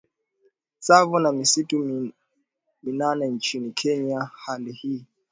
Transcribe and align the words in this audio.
Tsavo 0.79 1.19
na 1.19 1.31
misitu 1.31 1.79
minene 2.83 3.27
nchini 3.27 3.71
Kenya 3.71 4.29
Hali 4.35 4.71
hii 4.71 5.05